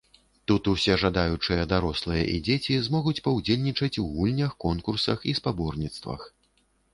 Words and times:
Тут 0.51 0.67
усе 0.69 0.93
жадаючыя 1.01 1.65
дарослыя 1.73 2.23
і 2.35 2.39
дзеці 2.47 2.77
змогуць 2.87 3.21
паўдзельнічаць 3.27 3.91
у 4.05 4.07
гульнях, 4.15 4.57
конкурсах 4.67 5.19
і 5.31 5.37
спаборніцтвах. 5.43 6.27